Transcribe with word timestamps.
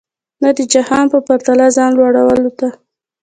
نه 0.41 0.49
د 0.57 0.59
جهان 0.73 1.05
په 1.13 1.19
پرتله 1.27 1.67
ځان 1.77 1.91
لوړولو 1.99 2.49
ته. 2.59 2.67